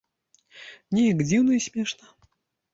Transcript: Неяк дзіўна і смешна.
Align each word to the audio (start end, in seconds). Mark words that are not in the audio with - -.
Неяк 0.97 1.23
дзіўна 1.29 1.53
і 1.61 1.63
смешна. 1.69 2.05